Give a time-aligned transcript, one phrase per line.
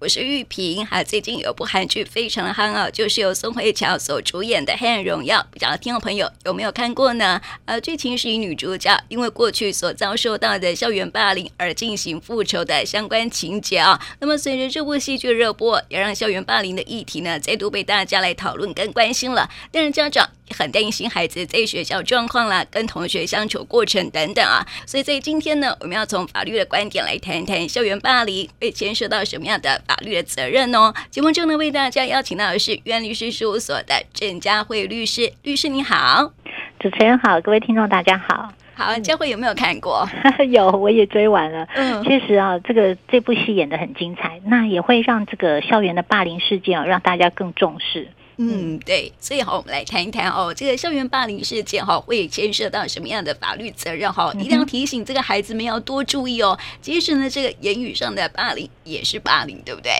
[0.00, 7.40] 我是玉萍，哈，最近有部韩剧非常的夯哦，就是由宋慧乔所主演的《黑暗荣耀》，不知道听众朋友有没有看过呢？
[7.64, 14.00] 呃，剧情是以女主角因为过去所遭受到的校园霸凌而进行复仇的相关情节啊。
[14.20, 19.50] 那么随着这部戏剧热播，也让校园霸凌的议题呢再度被大家来讨论跟关心了。
[19.72, 24.66] 但是家长很担心孩子在学校状况啦，跟同学相处过程等等啊。
[24.86, 30.92] 所以在今天呢，我们要从法律的观点来谈谈校园霸凌会牵涉到什么样的法律的责任哦。
[31.10, 36.32] 节目中呢，为大家邀请到的是元律师事务所的郑佳慧律师，律师你好，
[36.78, 38.52] 主持人好，各位听众大家好。
[38.74, 40.08] 好，佳慧有没有看过？
[40.50, 41.66] 有，我也追完了。
[41.74, 48.06] 嗯，确实啊，这个这部戏演得很精彩，那也会让这个校园的霸凌事件啊，让大家更重视。
[48.38, 54.32] 嗯，对，所以好，我们来谈一谈哦，这个校园霸凌事件哈，会牵涉到什么样的法律责任哈？
[54.38, 56.56] 一定要提醒这个孩子们要多注意哦。
[56.80, 59.92] 即使呢，这个言语上的霸凌也是霸凌，对不对？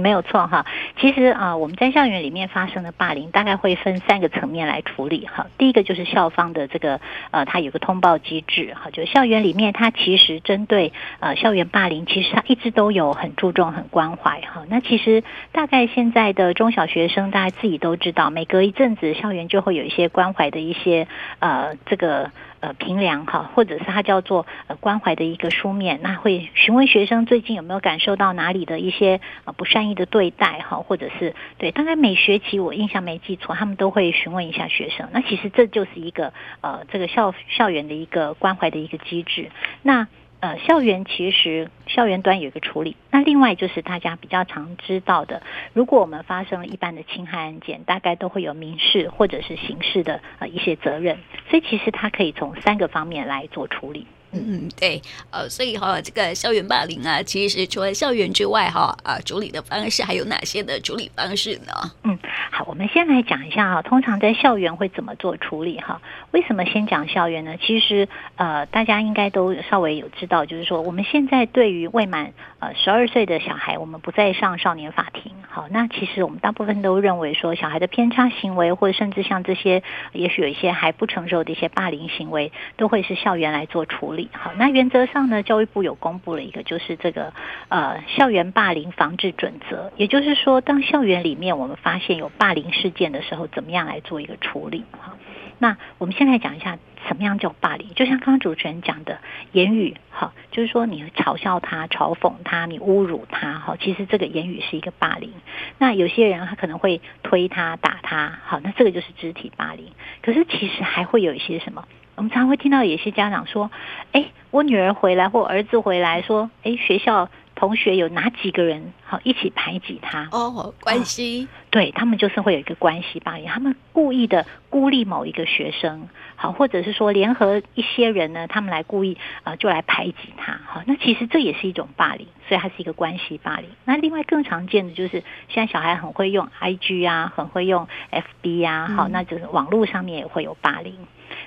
[0.00, 0.66] 没有错哈。
[0.98, 5.46] 其实啊，我们在校园里面发生的霸凌，大概会分三个层面来处理哈。
[5.56, 14.64] 第一个就是校方的这个呃，它有个通报机制哈，就校园里面它其实针对呃校园霸凌，其实它一直都有很注重、很关怀哈。
[14.68, 17.76] 那其实大概现在的中小学生，大家自己。
[17.76, 21.06] 都知道，每隔一阵子，校园就会有一些关怀的一些
[21.40, 35.08] 呃，这个呃评量哈，或者是它叫做呃关怀的一个书面，那会询问学生最近有没有感受到哪里的一些呃不善意的对待哈，或者是对，大概每学期我印象没记错，他们都会询问一下学生。
[35.12, 39.50] 那其实这就是一个呃这个校校园的一个关怀的一个机制。
[39.82, 40.08] 那
[40.46, 51.18] 呃，校园其实校园端有一个处理，那另外就是大家比较常知道的，如果我们发生了一般的侵害案件，大概都会有民事或者是刑事的呃一些责任，
[51.50, 54.06] 所以其实它可以从三个方面来做处理。
[54.32, 61.72] 嗯，对，呃，所以哈，这个校园霸凌啊，其实除了校园之外，哈，啊，处理的方式还有哪些的处理方式呢？
[62.04, 62.18] 嗯，
[62.50, 66.02] 好，我们先来讲一下哈，通常在校园会怎么做处理哈？
[66.32, 67.56] 为什么先讲校园呢？
[67.60, 75.32] 其实呃，大家应该都稍微有知道，就是说我们现在对于未满呃十二岁的小孩，我们不再上少年法庭。
[75.48, 84.25] 好，那其实我们大部分都认为说，小孩的偏差行为，或者甚至像这些，也许有一些还不成熟的一些霸凌行为，都会是校园来做处理。
[84.32, 87.32] 好，那原则上呢，教育部有公布了一个，就是这个
[87.68, 94.84] 呃校园霸凌防治准则，也就是说，当校园里面我们发现有霸凌事件的时候，怎么样来做一个处理？
[94.92, 95.14] 哈，
[95.58, 96.78] 那我们先来讲一下
[97.08, 97.94] 什么样叫霸凌。
[97.94, 99.18] 就像刚刚主持人讲的，
[99.52, 105.32] 言语，哈，就是说你嘲笑他、嘲讽他、你侮辱他，哈，其实这个言语是一个霸凌。
[105.78, 109.92] 那有些人他可能会推他、打他，好，那这个就是肢体霸凌。
[110.22, 111.86] 可是其实还会有一些什么？
[112.16, 113.70] 我们常常会听到有些家长说
[114.12, 120.28] ：“哎，我女儿回来或儿子回来说，哎，学校同学有哪几个人好一起排挤他？
[120.32, 130.58] 哦，关系，哦、对他们就是会有一个关系霸凌，他们故意的孤立某一个学生，好，或者是说联合一些人呢，他们来故意啊、呃，就来排挤他。
[130.66, 133.68] 好，那其实这也是一种霸凌，所以它是一个关系霸凌。
[133.84, 140.94] 那另外更常见的就是现在小孩很会用 IG 啊，很会用 FB 啊，好，那就是网络上面也会有霸凌。”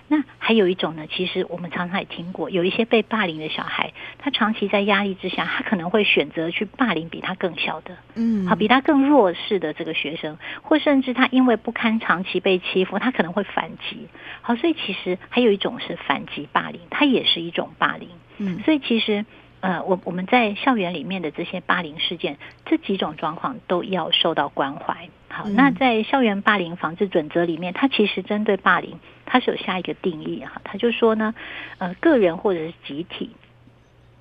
[0.08, 14.08] 那还有一种呢，其实我们常常也听过，有一些被霸凌的小孩，他长期在压力之下，他可能会选择去霸凌比他更小的，嗯，好，比他更弱势的这个学生，或甚至他因为不堪长期被欺负，他可能会反击。
[14.42, 18.10] 好，所以其实还有一种是反击霸凌，它也是一种霸凌。
[18.38, 19.26] 嗯，所以其实
[19.62, 25.10] 呃，我我们在校园里面的这些霸凌事件，这几种状况都要受到关怀。
[25.28, 31.36] 好，那在校园霸凌防治准则里面，它其实针对霸凌，它是有下一个定义哈，它就说呢，
[31.78, 33.32] 呃，个人或者是集体。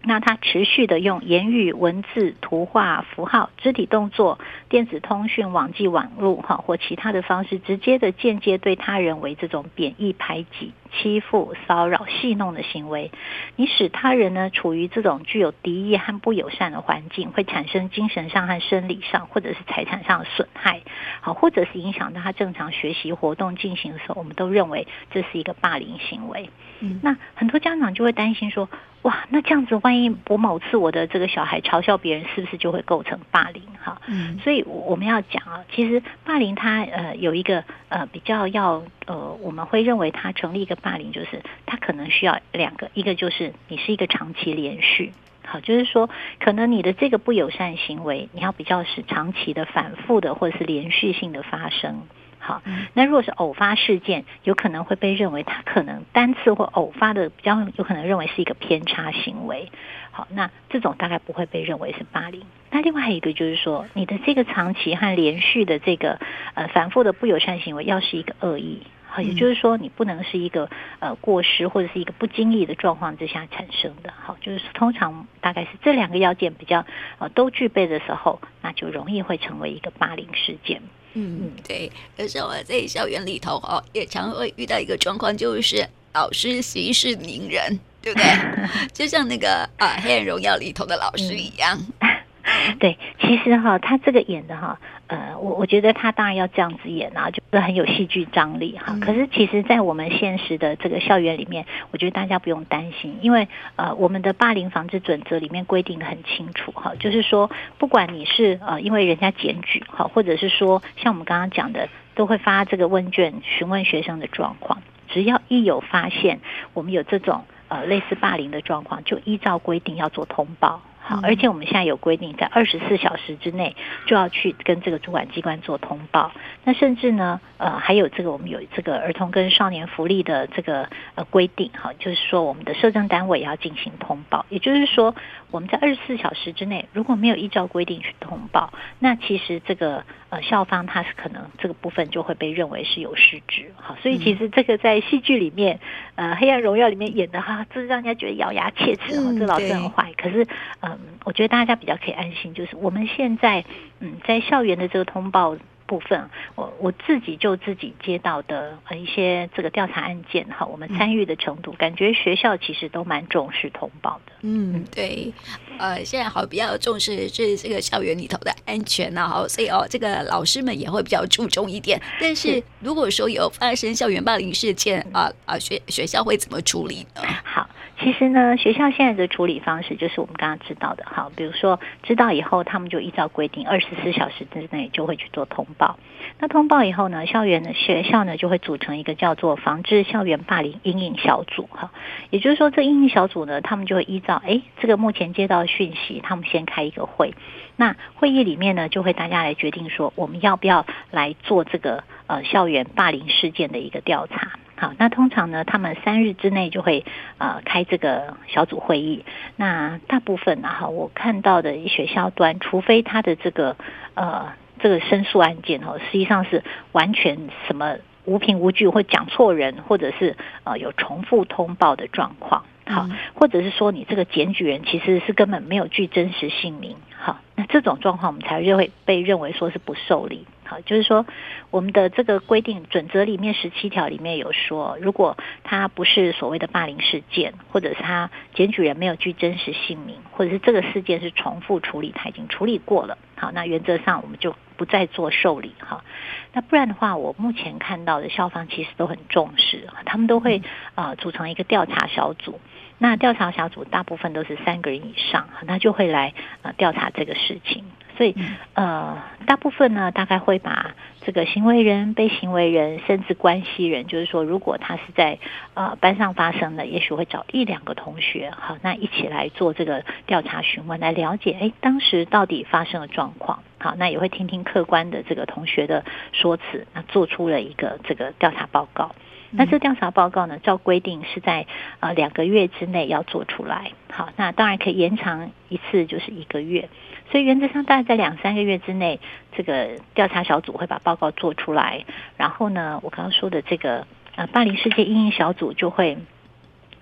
[0.00, 4.38] 那他持续的用言语、文字、图画、符号、肢体动作、
[4.68, 13.10] 电子通讯、网际网络哈或其他的方式，直接的、间接对他人为这种贬义、排挤、欺负、骚扰、戏弄的行为，
[13.56, 20.82] 你使他人呢处于这种具有敌意和不友善的环境，会产生精神上和生理上或者是财产上的损害，
[21.22, 26.50] 好，或者是影响到他正常学习活动进行的时候，我们都认为这是一个霸凌行为。
[26.80, 28.68] 嗯，那很多家长就会担心说。
[29.02, 33.62] 哇，那这样子，万一我某次我的这个小孩嘲笑别人，是不是就会构成霸凌？
[33.80, 45.12] 哈，嗯，所以我们要讲啊，其实霸凌它呃有一个呃比较要呃，我们会认为它成立一个霸凌，就是它可能需要两个，一个就是你是一个长期连续。
[45.46, 46.10] 好，就是说，
[46.40, 52.02] 可能你的这个不友善行为，你要比较是长期的、反复的，或者是连续性的发生。
[52.48, 52.62] 好，
[52.94, 59.70] 那如果是偶发事件，有可能会被认为它可能单次或偶发的，比较有可能认为是一个偏差行为。
[60.12, 62.42] 好，那这种大概不会被认为是霸凌。
[62.70, 66.18] 那另外还有一个就是说，你的这个长期和连续的这个
[66.54, 68.80] 呃反复的不友善行为，要是一个恶意。
[69.10, 70.70] 好，也就是说，你不能是一个
[71.00, 74.14] 呃过失或者是一个不经意的状况之下产生的。
[74.18, 76.86] 好，就是通常大概是这两个要件比较
[77.18, 80.80] 呃都具备的时候，那就容易会成为一个霸凌事件。
[81.14, 81.90] 嗯嗯，对。
[82.16, 88.26] 可是我在校园里头哦，也常会遇到一个状况，就是老师息事宁人，对不对？
[88.92, 91.78] 就像那个啊《黑暗荣耀》里头的老师一样。
[92.00, 92.08] 嗯
[92.80, 98.96] 对，其实哈，他这个演的哈，呃，我我觉得他当然要这样子演啊，就是很有戏剧张力哈。
[99.00, 116.40] 可是其实，在我们现实的这个校园里面，我觉得大家不用担心，因为呃，我们的霸凌防治准则里面规定的很清楚哈，就是说，不管你是呃，因为人家检举哈，或者是说像我们刚刚讲的，都会发这个问卷询问学生的状况，只要一有发现
[116.74, 120.82] 我们有这种呃类似霸凌的状况，就依照规定要做通报。
[121.08, 123.74] 好，而且我们现在有规定，在二十四小时之内
[124.04, 126.32] 就要去跟这个主管机关做通报。
[126.64, 134.44] 那甚至呢，呃，还有这个我们有这个儿童跟少年福利的这个呃规定，哈，就是说我们的社政单位也要进行通报。
[134.50, 135.14] 也就是说，
[135.50, 143.72] 我们在二十四小时之内如果没有依照规定去通报，那其实这个呃校方他是可能这个部分就会被认为是有失职。
[143.76, 145.80] 好，所以其实这个在戏剧里面，
[146.16, 150.12] 呃，《黑暗荣耀》里面演的哈，这让人家觉得咬牙切齿哦，这老师很坏。
[150.18, 150.46] 可是，
[150.80, 150.97] 嗯。
[151.24, 153.64] 我觉得大家比较可以安心，就是我们现在
[154.00, 155.56] 嗯，在校园的这个通报
[155.86, 164.32] 部分，我我自己就自己接到的呃一些这个调查案件哈，我们参与的程度，感觉学校其实都蛮重视通报的。
[164.42, 165.32] 嗯，对，
[165.78, 172.00] 呃，现在好比较重视这这个校园里头的安全呐，好，所以哦，这个老师们也会比较注重一点。
[172.20, 177.22] 但是如果说有发生校园霸凌事件啊啊，学学校会怎么处理呢？
[177.44, 177.67] 好。
[178.00, 185.98] 其实呢，学校现在的处理方式就是我们刚刚知道的，好，比如说知道以后，他们就依照规定，二十四小时之内就会去做通报。
[186.38, 191.90] 那通报以后呢，校园的学校呢就会组成一个叫做防治校园霸凌阴影小组，哈，
[192.30, 197.34] 也就是说，这阴影小组呢，他们就会依照，哎，这个目前接到的讯息，他们先开一个会，
[197.74, 204.52] 那会议里面呢，就会大家来决定说，我们要不要来做这个呃校园霸凌事件的一个调查。
[204.80, 207.04] 好，那通常呢，他们三日之内就会
[207.38, 209.24] 呃开这个小组会议。
[209.56, 213.76] 那大部分呢，哈，我看到的学校端，除非他的这个
[214.14, 222.64] 呃这个申诉案件哦，实际上是完全什么无凭无据，或讲错人，或者是呃有重复通报的状况。
[222.86, 226.96] 好，或者是说你这个检举人其实是根本没有具真实姓名。
[227.18, 230.46] 好，那这种状况我们才会被认为说是不受理。
[230.68, 231.24] 好，就是说，
[231.70, 246.04] 我们的这个规定准则里面十七条里面有说，如果他不是所谓的霸凌事件，或者是他检举人没有具真实姓名，或者是这个事件是重复处理，他已经处理过了，好，那原则上我们就不再做受理哈。
[246.52, 250.60] 那不然的话，我目前看到的校方其实都很重视，他们都会
[250.96, 252.60] 呃组成一个调查小组。
[252.98, 257.84] 那调查小组大部分都是三个人以上，那就会来呃调查这个事情。
[258.18, 258.34] 所以
[258.74, 259.16] 呃，
[259.46, 265.38] 大部分呢，大概会把这个行为人、被行为人，甚至关系人，就是说，如果他是在
[265.74, 279.14] 呃班上发生的，也许会找一两个同学，好，那一起来做这个调查询问，来了解，哎，当时到底发生了状况，好，那也会听听客观的这个同学的说辞，那做出了一个这个调查报告。
[279.50, 281.66] 那这调查报告呢，照规定是在
[282.00, 283.92] 呃两个月之内要做出来。
[284.10, 286.88] 好，那当然可以延长一次，就是一个月。
[287.30, 289.20] 所以原则上大概在两三个月之内，
[289.56, 292.04] 这个调查小组会把报告做出来。
[292.36, 296.18] 然后呢，我刚刚说的这个呃霸凌事件因应小组就会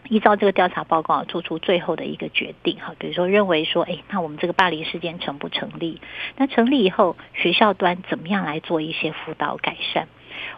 [0.09, 2.77] 依照这个调查报告做出最后的一个决定。
[2.81, 6.01] 哈，比如说认为说，哎，那我们这个霸凌事件成不成立？
[6.37, 10.07] 那成立以后，学校端怎么样来做一些辅导改善？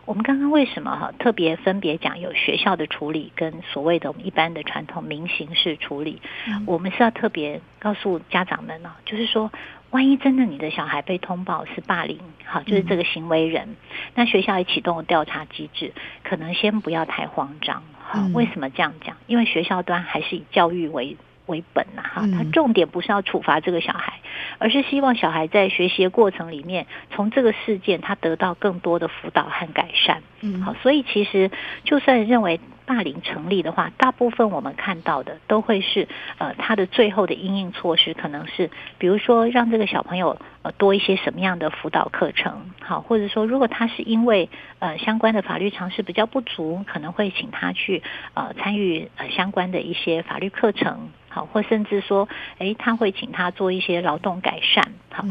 [0.04, 6.20] 我们刚刚为什么哈特别分别讲有学校的处理跟所谓的我们一般的传统民刑事处理？
[6.66, 9.50] 我们是要特别告诉家长们呢，就是说，
[9.90, 13.76] 万一真的你的小孩被通报是霸凌，好，就是这个行为人，
[14.14, 15.92] 那学校也启动了调查机制，
[16.22, 17.82] 可能先不要太慌张。
[18.02, 19.16] 好，为什么这样讲？
[19.26, 21.16] 因为学校端还是以教育为
[21.48, 24.20] 为本呐，哈，他重点不是要处罚这个小孩，
[24.58, 30.22] 而是希望小孩在学习的过程里面，从这个事件他得到更多的辅导和改善。
[30.40, 31.50] 嗯，好，所以其实
[31.82, 48.02] 就算认为霸凌成立的话，大部分我们看到的都会是呃，他的最后的应应措施可能是，比如说让这个小朋友呃多一些什么样的辅导课程，好，或者说如果他是因为呃相关的法律常识比较不足，可能会请他去
[48.32, 52.26] 呃参与呃相关的一些法律课程，好，或甚至说，
[52.56, 55.24] 诶，他会请他做一些劳动改善，好，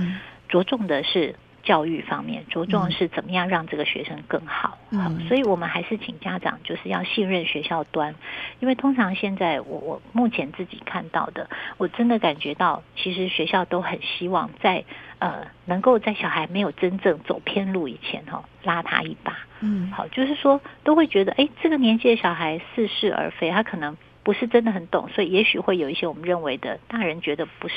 [0.47, 1.33] 着重的是。
[1.67, 8.15] 教育方面着重是怎么样让这个学生更好，嗯，所以我们还是请家长就是要信任学校端，
[8.61, 14.85] 因为通常现在我我目前自己看到的，我真的感觉到其实学校都很希望在
[15.19, 27.75] 呃能够在小孩没有真正走偏路以前哈拉他一把，嗯，好，就是说都会觉得哎这个年纪的小孩似是而非，他可能不是真的很懂，所以也许会有一些我们认为的大人觉得不是。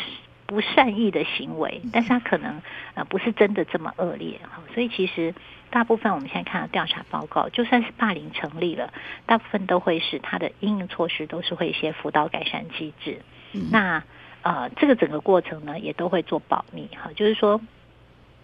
[0.50, 2.60] 不善意的行为，但是他可能
[2.94, 4.40] 呃不是真的这么恶劣。
[4.42, 5.32] 哈，所以其实
[5.70, 8.92] 大部分我们现在看到调查报告，就算是霸凌成立了，
[9.26, 14.02] 大部分都会是他的应用措施都是会一些辅导改善机制，嗯、那
[14.42, 16.88] 呃这个整个过程呢也都会做保密。
[16.96, 17.60] 哈，就是说。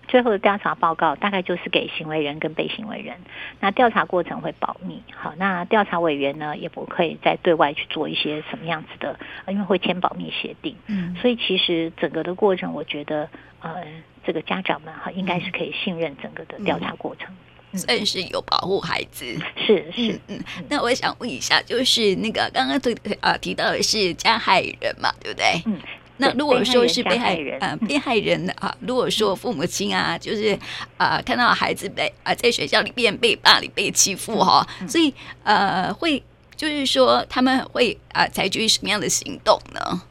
[0.09, 3.17] 最后的调查报告大概就是给行为人跟被行为人，
[3.61, 5.03] 那调查过程会保密。
[5.15, 10.77] 好，那调查委员呢也不可以再对外去做一些什么样子的，因为会签保密协定。
[10.87, 13.29] 嗯，所以其实整个的过程，我觉得
[13.61, 13.85] 呃，
[14.25, 17.35] 这个家长们哈应该是可以信任整个的调查过程，
[17.73, 19.27] 算是有保护孩子。
[19.57, 25.63] 是是嗯，嗯，那我想问一下，就是那个刚刚提啊提到的是加害人嘛，对不对？
[25.67, 25.81] 嗯。
[26.19, 30.59] 那如果说是被害人，呃，被害人啊，如果说父母亲啊，就是
[30.97, 35.13] 啊、呃，看到孩子被啊、呃、在学校里面被霸凌、被欺负哈，所以
[35.45, 36.23] 呃，会
[36.57, 40.03] 就是说他们会啊、呃、采取什么样的行动呢？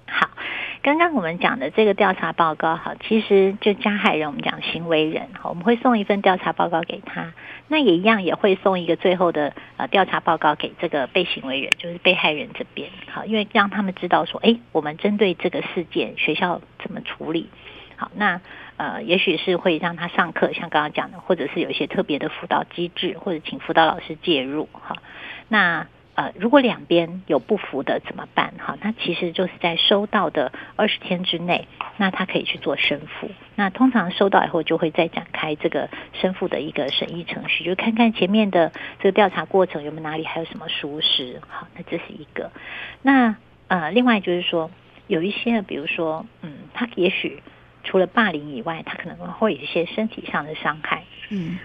[0.85, 7.33] 刚刚我们讲的这个调查报告，哈，其实就加害人，我们讲行为人，哈，我们会送一份调查报告给他，
[7.67, 17.49] 那也一样也会送一个最后的呃调查报告给这个被行为人，就是被害人这边，好，因为让他们知道说，哎，我们针对这个事件，学校怎么处理，
[17.95, 18.39] 好，那
[18.77, 24.97] 呃，也许是会让他上课，像刚刚讲的，或者是有一些特别的辅导机制，或者请辅导老师介入，哈，
[25.47, 25.87] 那。
[26.15, 28.53] 呃，如果两边有不服的怎么办？
[28.57, 31.67] 哈，那其实就是在收到的二十天之内，
[31.97, 33.29] 那他可以去做申复。
[33.55, 41.41] 那通常收到以后，就会再展开这个申复的一个审议程序，就看看前面的这个调查过程有没有哪里还有什么疏失。
[41.49, 42.49] 好，那这是一个。
[43.01, 43.35] 那
[43.67, 44.71] 呃，另外就是说，
[45.07, 47.43] 有一些，比如说，嗯，他也许
[47.83, 51.03] 除了霸凌以外，他可能会有一些身体上的伤害。
[51.29, 51.59] 嗯。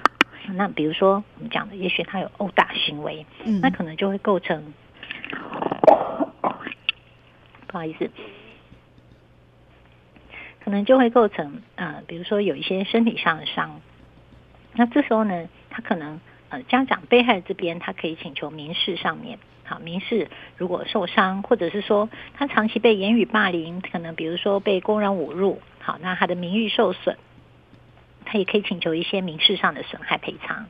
[0.54, 4.72] 那比如说我们讲的，也许他有殴打行为，嗯，那可能就会构成，
[7.66, 8.10] 不好意思，
[10.64, 13.80] 可能就会构成呃，比如说有一些身体上的伤。
[14.74, 27.16] 那这时候呢，他可能呃，家长被害这边他可以请求民事上面，好，民事如果受伤，或者是说他长期被言语霸凌，可能比如说被公然侮辱，好，那他的名誉受损。
[28.30, 30.68] 他也可以请求一些民事上的损害赔偿。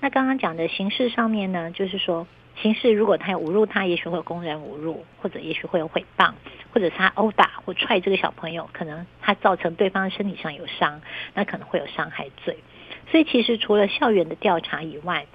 [0.00, 2.26] 那刚刚讲的刑事上面呢，就是说
[2.62, 6.32] 刑事如果他有侮辱他，也许会有公然侮辱，或者也许会有诽谤，
[6.72, 11.02] 或者是他殴打或踹这个小朋友，可能他造成对方身体上有伤，
[11.34, 12.56] 那可能会有伤害罪。
[13.10, 15.26] 所以其实除了校园的调查以外，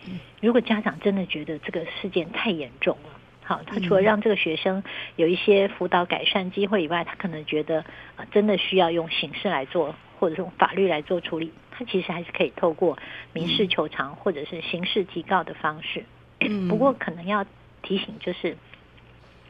[0.41, 3.09] 如果家长真的觉得这个事件太严重了，
[3.43, 4.83] 好，他除了让这个学生
[5.17, 7.85] 有一些辅导改善机会以外，他可能觉得
[8.15, 9.93] 啊，真的需要用刑事来做。
[10.19, 12.99] 或者是用法律来做处理，它其实还是可以透过
[13.31, 16.03] 民事求偿或者是刑事提告的方式。
[16.69, 17.45] 不过可能要
[17.81, 18.55] 提醒，就是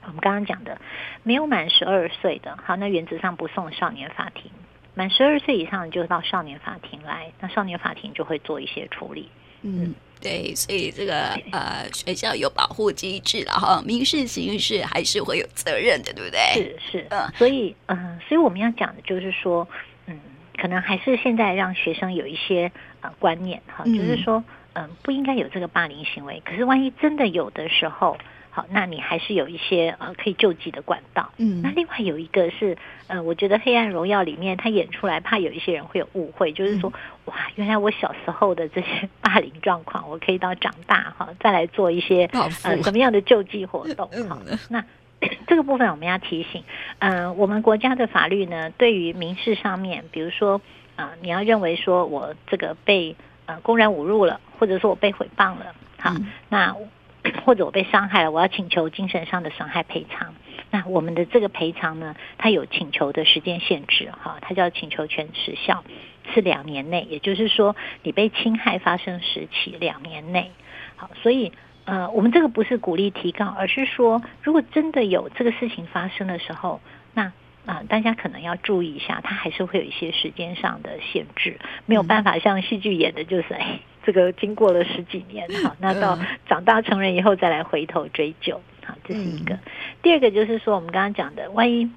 [0.04, 0.80] 我们刚刚讲的，
[1.24, 4.52] 没有满十二岁的，好，那原则上不送少年法庭；
[4.96, 9.30] 满十二岁以上就到少年法庭来，那少年法庭就会做一些处理。
[9.62, 16.40] 嗯，对，所以这个呃，学校有保护机制，然后民事、刑事还是会有责任的，对不对？
[16.80, 19.68] 是是，嗯，所以嗯、呃，所以我们要讲的就是说，
[20.08, 20.20] 嗯。
[20.60, 26.42] 可能还是现在让学生有一些呃观念哈，就是说嗯、呃、不应该有这个霸凌行为。
[26.44, 28.18] 可是万一真的有的时候，
[28.50, 31.32] 好，那你还是有一些呃可以救济的管道。
[31.38, 36.92] 嗯，那另外有一个是呃，我觉得《黑暗荣耀》里面他演出来，怕有一些人会有误会，就是说
[37.26, 44.38] 哇，原来我小时候的这些霸凌状况，我可以到长大哈再来做一些呃什么样的救济活动哈。
[44.70, 44.84] 那。
[45.48, 46.64] 这个部分我们要提醒，
[47.00, 50.62] 嗯、呃，我们国家的法律呢，对于民事上面，比如说，
[50.96, 56.76] 啊、呃，你要认为说我这个被呃公然侮辱了，或者说我被诽谤了，好，嗯、那
[57.44, 60.34] 或者我被伤害了，我要请求精神上的损害赔偿。
[60.72, 65.84] 那我们的这个赔偿呢，它有请求的时间限制，哈，它叫请求权时效
[66.34, 70.52] 是两年内，也就是说你被侵害发生时期两年内，
[70.96, 71.52] 好，所以。
[71.90, 76.80] 呃，我们这个不是鼓励提告，而是说，如果真的有这个事情发生的时候，
[77.16, 77.24] 那
[77.66, 89.58] 啊、呃，大家可能要注意一下，它还是会有一些时间上的限制，没有办法像戏剧演的，就是哎， 这个经过了十几年，好， 那到长大成人以后再来回头追究，好，这是一个。
[90.04, 91.90] 第二个就是说，我们刚刚讲的，万一。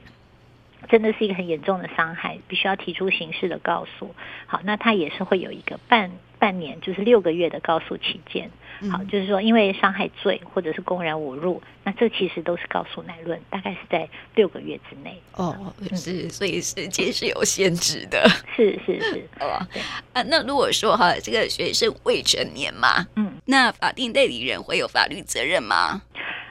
[0.88, 4.16] 真的是一个很严重的伤害，必须要提出刑事的告诉。
[4.46, 6.10] 好，那他也是会有一个半
[6.42, 8.50] 半年，就是六个月的告诉期间。
[8.90, 15.22] 好，就是说因为伤害罪或者是公然侮辱，那这其实都是告诉乃论，大概是在六个月之内。
[15.34, 18.28] 哦，是，所以时间是有限制的。
[18.56, 19.64] 是是是，哦，
[20.12, 26.02] 啊，那如果说哈，这个学生未成年嘛，嗯，那法定代理人会有法律责任吗？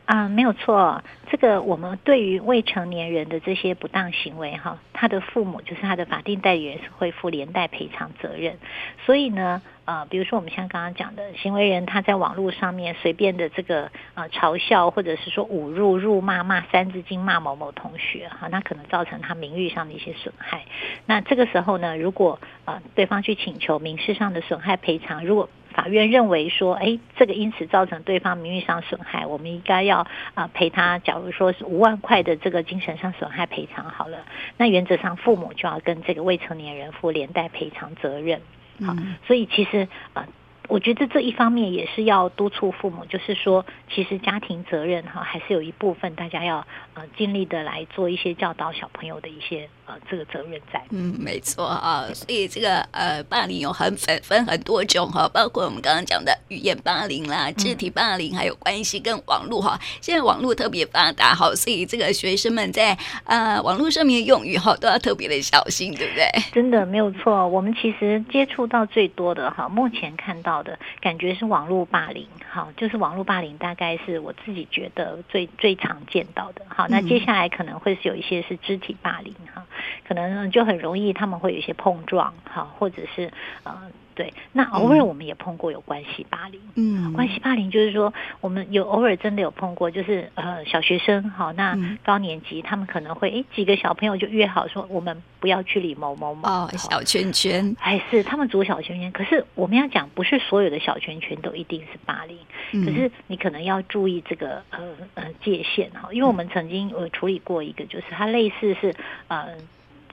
[0.06, 8.58] 啊，没有错，这个我们对于未成年人的这些不当行为，哈，他的父母就是他的法定代理人是会负连带赔偿责任。
[9.06, 20.64] 所以呢，呃，比如说我们像刚刚讲的，行为人他在网络上面随便的这个呃嘲笑或者是说侮辱、辱骂、骂三字经、骂某某同学，哈，那可能造成他名誉上的一些损害。
[21.06, 34.20] 那这个时候呢，如果呃对方去请求民事上的损害赔偿，如果法院认为说，哎，这个因此造成对方名誉上损害，我们应该要啊赔他，假如说是五万块的这个精神上损害赔偿好了，
[34.56, 38.40] 那原则上父母就要跟这个未成年人负连带赔偿责任。
[38.86, 38.96] 好，
[39.28, 40.28] 所以其实啊。
[40.72, 50.82] 我觉得这一方面也是要督促父母，就是说，其实家庭责任哈，还是有一部分大家要呃尽力的来做一些教导小朋友的一些呃这个责任在。
[50.92, 59.78] 嗯，没错啊，所以这个呃霸凌有很分分很多种哈，包括我们刚刚讲的语言霸凌啦、肢体霸凌，还有关系跟网络哈。
[60.00, 66.26] 现在网络特别发达哈，所以这个学生们在呃网络上面用语哈都要特别的小心，对不对？
[66.54, 70.61] 真的没有错，我们其实接触到最多的哈，目前看到。
[70.64, 79.66] 的感觉是网络霸凌，好，就是网络霸凌，大概是我自己觉得最最常见到的，好，那接下来可能会是有一些是肢体霸凌，哈，
[80.08, 83.32] 可能就很容易他们会有一些碰撞，哈，或者是
[83.64, 83.92] 呃。
[84.22, 102.38] 对，那偶尔我们也碰过有关系霸凌，嗯，关系霸凌就是说我们有偶尔真的有碰过，就是呃小学生好，那高年级他们可能会诶几个小朋友就约好说我们不要去理某某某哦小圈圈，哎是他们组小圈圈，可是我们要讲不是所有的小圈圈都一定是霸凌，
[102.74, 104.80] 嗯、可是你可能要注意这个呃
[105.16, 108.94] 呃界限哈，因为我们曾经呃处理过一个，就是它类似是
[109.30, 109.48] 呃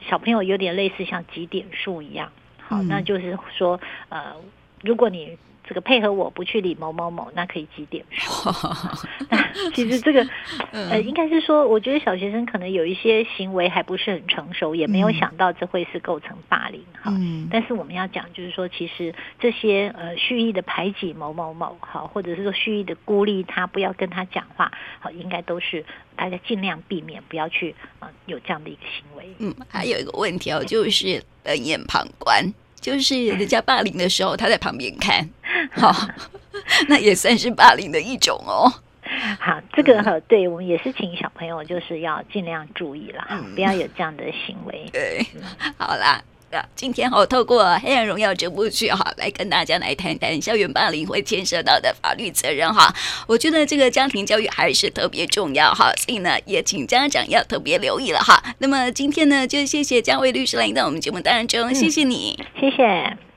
[0.09, 2.33] 小朋友有点类似像几点数一样。
[2.69, 4.35] 好，那就是说，呃，
[4.83, 8.51] 如果你这个配合我不去理某某某，那可以几点数？
[9.29, 10.27] 那其实这个，
[10.73, 17.11] 呃，应该是说，我觉得小学生可能有一些行为还不是很成熟，也没有想到这会是构成霸凌哈。
[17.15, 17.49] 嗯。
[17.51, 25.85] 但是我们要讲，就是说，其实这些呃蓄意的排挤某某某，好，或者是说蓄意的孤立他，不要跟他讲话，好，应该都是
[26.17, 29.29] 大家尽量避免，不要去啊、呃、有这样的一个行为。
[29.39, 32.53] 嗯，还有一个问题哦，就是冷眼旁观。
[32.81, 35.29] 就是人家霸凌的时候，他在旁边看，
[35.75, 35.93] 好，
[36.89, 38.73] 那也算是霸凌的一种哦。
[39.41, 44.89] 好，这个哈，对我们也是请小朋友，就是要尽量注意啦，嗯、不要有这样的行为。
[44.93, 45.27] 对，
[45.77, 46.23] 好啦。
[46.75, 52.95] 今天好，透过《黑暗荣耀》这部剧哈，来跟大家来谈谈校园霸凌会牵涉到的法律责任哈。
[53.27, 58.43] 我觉得这个家庭教育还是特别重要哈，所以呢，也请家长要特别留意了哈。
[58.59, 63.28] 那么今天呢，就谢谢姜伟律师来到我们节目当中，谢谢你，谢谢。